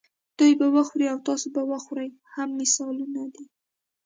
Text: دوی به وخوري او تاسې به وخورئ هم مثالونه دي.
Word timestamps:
دوی 0.37 0.53
به 0.59 0.67
وخوري 0.75 1.05
او 1.13 1.19
تاسې 1.27 1.47
به 1.55 1.61
وخورئ 1.71 2.09
هم 2.33 2.49
مثالونه 2.61 3.21
دي. 3.33 3.45